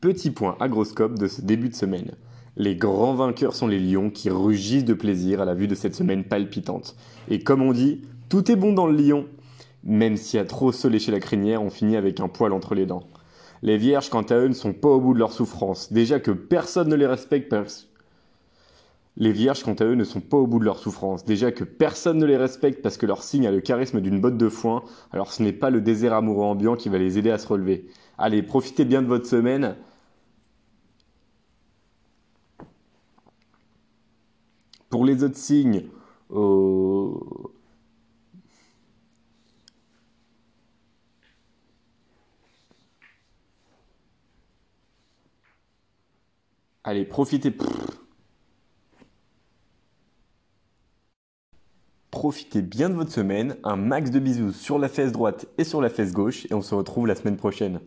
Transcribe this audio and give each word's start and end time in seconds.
Petit 0.00 0.30
point 0.30 0.56
agroscope 0.60 1.18
de 1.18 1.26
ce 1.26 1.42
début 1.42 1.70
de 1.70 1.74
semaine. 1.74 2.12
Les 2.56 2.76
grands 2.76 3.14
vainqueurs 3.14 3.56
sont 3.56 3.66
les 3.66 3.80
lions 3.80 4.10
qui 4.10 4.30
rugissent 4.30 4.84
de 4.84 4.94
plaisir 4.94 5.40
à 5.40 5.44
la 5.44 5.54
vue 5.54 5.66
de 5.66 5.74
cette 5.74 5.96
semaine 5.96 6.22
palpitante. 6.22 6.94
Et 7.28 7.40
comme 7.40 7.62
on 7.62 7.72
dit, 7.72 8.02
tout 8.28 8.48
est 8.48 8.54
bon 8.54 8.72
dans 8.72 8.86
le 8.86 8.96
lion. 8.96 9.26
Même 9.82 10.16
si 10.16 10.38
à 10.38 10.44
trop 10.44 10.70
se 10.70 10.86
lécher 10.86 11.10
la 11.10 11.18
crinière, 11.18 11.64
on 11.64 11.70
finit 11.70 11.96
avec 11.96 12.20
un 12.20 12.28
poil 12.28 12.52
entre 12.52 12.76
les 12.76 12.86
dents. 12.86 13.08
Les 13.62 13.76
vierges, 13.76 14.08
quant 14.08 14.22
à 14.22 14.36
eux, 14.36 14.46
ne 14.46 14.52
sont 14.52 14.72
pas 14.72 14.88
au 14.88 15.00
bout 15.00 15.14
de 15.14 15.18
leur 15.18 15.32
souffrance. 15.32 15.92
Déjà 15.92 16.20
que 16.20 16.30
personne 16.30 16.88
ne 16.88 16.94
les 16.94 17.06
respecte. 17.06 17.52
Les 19.20 19.32
vierges, 19.32 19.64
quant 19.64 19.74
à 19.74 19.84
eux, 19.84 19.96
ne 19.96 20.04
sont 20.04 20.20
pas 20.20 20.36
au 20.36 20.46
bout 20.46 20.60
de 20.60 20.64
leur 20.64 20.78
souffrance. 20.78 21.24
Déjà 21.24 21.50
que 21.50 21.64
personne 21.64 22.18
ne 22.18 22.24
les 22.24 22.36
respecte 22.36 22.82
parce 22.82 22.96
que 22.96 23.04
leur 23.04 23.24
signe 23.24 23.48
a 23.48 23.50
le 23.50 23.60
charisme 23.60 24.00
d'une 24.00 24.20
botte 24.20 24.38
de 24.38 24.48
foin, 24.48 24.84
alors 25.12 25.32
ce 25.32 25.42
n'est 25.42 25.52
pas 25.52 25.70
le 25.70 25.80
désert 25.80 26.14
amoureux 26.14 26.44
ambiant 26.44 26.76
qui 26.76 26.88
va 26.88 26.98
les 26.98 27.18
aider 27.18 27.32
à 27.32 27.38
se 27.38 27.48
relever. 27.48 27.88
Allez, 28.16 28.42
profitez 28.44 28.84
bien 28.84 29.02
de 29.02 29.08
votre 29.08 29.26
semaine. 29.26 29.76
Pour 34.88 35.04
les 35.04 35.24
autres 35.24 35.36
signes, 35.36 35.84
euh, 36.30 37.10
allez, 46.84 47.04
profitez. 47.04 47.52
Profitez 52.10 52.62
bien 52.62 52.88
de 52.88 52.94
votre 52.94 53.12
semaine, 53.12 53.56
un 53.64 53.76
max 53.76 54.10
de 54.10 54.18
bisous 54.18 54.52
sur 54.52 54.78
la 54.78 54.88
fesse 54.88 55.12
droite 55.12 55.46
et 55.58 55.64
sur 55.64 55.82
la 55.82 55.90
fesse 55.90 56.12
gauche, 56.12 56.46
et 56.50 56.54
on 56.54 56.62
se 56.62 56.74
retrouve 56.74 57.06
la 57.06 57.14
semaine 57.14 57.36
prochaine. 57.36 57.80